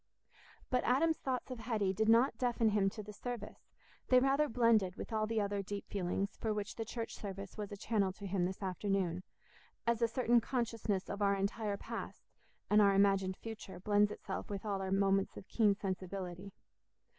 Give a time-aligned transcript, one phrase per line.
[0.71, 3.69] But Adam's thoughts of Hetty did not deafen him to the service;
[4.07, 7.71] they rather blended with all the other deep feelings for which the church service was
[7.71, 9.21] a channel to him this afternoon,
[9.85, 12.25] as a certain consciousness of our entire past
[12.67, 16.51] and our imagined future blends itself with all our moments of keen sensibility.